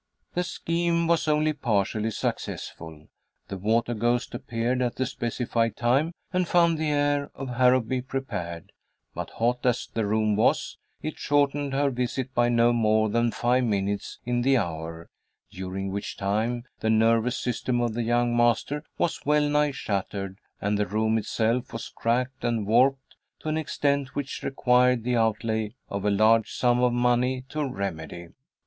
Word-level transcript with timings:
The 0.33 0.43
scheme 0.43 1.05
was 1.05 1.27
only 1.27 1.53
partially 1.53 2.09
successful. 2.09 3.05
The 3.49 3.57
water 3.59 3.93
ghost 3.93 4.33
appeared 4.33 4.81
at 4.81 4.95
the 4.95 5.05
specified 5.05 5.75
time, 5.77 6.11
and 6.33 6.47
found 6.47 6.79
the 6.79 6.89
heir 6.89 7.29
of 7.35 7.49
Harrowby 7.49 8.01
prepared; 8.01 8.71
but 9.13 9.29
hot 9.29 9.63
as 9.63 9.87
the 9.93 10.07
room 10.07 10.35
was, 10.35 10.79
it 11.03 11.19
shortened 11.19 11.73
her 11.75 11.91
visit 11.91 12.33
by 12.33 12.49
no 12.49 12.73
more 12.73 13.09
than 13.09 13.29
five 13.29 13.63
minutes 13.65 14.17
in 14.25 14.41
the 14.41 14.57
hour, 14.57 15.07
during 15.51 15.91
which 15.91 16.17
time 16.17 16.63
the 16.79 16.89
nervous 16.89 17.37
system 17.37 17.79
of 17.79 17.93
the 17.93 18.01
young 18.01 18.35
master 18.35 18.83
was 18.97 19.23
wellnigh 19.23 19.69
shattered, 19.69 20.39
and 20.59 20.79
the 20.79 20.87
room 20.87 21.19
itself 21.19 21.71
was 21.71 21.89
cracked 21.89 22.43
and 22.43 22.65
warped 22.65 23.13
to 23.41 23.49
an 23.49 23.57
extent 23.59 24.15
which 24.15 24.41
required 24.41 25.03
the 25.03 25.15
outlay 25.15 25.75
of 25.89 26.03
a 26.05 26.09
large 26.09 26.51
sum 26.51 26.81
of 26.81 26.91
money 26.91 27.43
to 27.49 27.63
remedy. 27.71 28.29